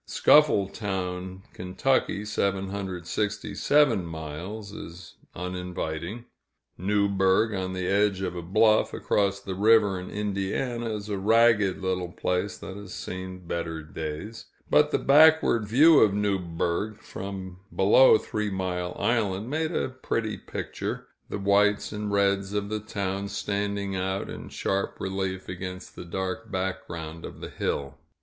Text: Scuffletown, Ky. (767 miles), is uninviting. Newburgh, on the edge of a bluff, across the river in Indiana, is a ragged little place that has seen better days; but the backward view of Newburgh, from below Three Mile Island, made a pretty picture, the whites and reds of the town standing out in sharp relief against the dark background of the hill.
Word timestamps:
Scuffletown, 0.07 1.43
Ky. 1.53 2.25
(767 2.25 4.03
miles), 4.03 4.71
is 4.71 5.13
uninviting. 5.35 6.25
Newburgh, 6.75 7.53
on 7.53 7.73
the 7.73 7.85
edge 7.85 8.21
of 8.23 8.35
a 8.35 8.41
bluff, 8.41 8.95
across 8.95 9.39
the 9.39 9.53
river 9.53 9.99
in 9.99 10.09
Indiana, 10.09 10.89
is 10.95 11.07
a 11.07 11.19
ragged 11.19 11.83
little 11.83 12.11
place 12.11 12.57
that 12.57 12.77
has 12.77 12.95
seen 12.95 13.45
better 13.45 13.83
days; 13.83 14.47
but 14.71 14.89
the 14.89 14.97
backward 14.97 15.67
view 15.67 15.99
of 15.99 16.15
Newburgh, 16.15 16.97
from 16.97 17.59
below 17.75 18.17
Three 18.17 18.49
Mile 18.49 18.95
Island, 18.97 19.51
made 19.51 19.71
a 19.71 19.89
pretty 19.89 20.35
picture, 20.35 21.09
the 21.29 21.37
whites 21.37 21.91
and 21.91 22.11
reds 22.11 22.53
of 22.53 22.69
the 22.69 22.79
town 22.79 23.27
standing 23.27 23.95
out 23.95 24.31
in 24.31 24.49
sharp 24.49 24.99
relief 24.99 25.47
against 25.47 25.95
the 25.95 26.05
dark 26.05 26.49
background 26.51 27.23
of 27.23 27.39
the 27.39 27.51
hill. 27.51 27.99